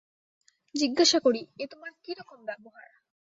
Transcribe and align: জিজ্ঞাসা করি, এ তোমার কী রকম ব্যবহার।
জিজ্ঞাসা 0.75 1.19
করি, 1.19 1.41
এ 1.57 1.65
তোমার 1.71 1.91
কী 2.03 2.11
রকম 2.13 2.39
ব্যবহার। 2.45 2.89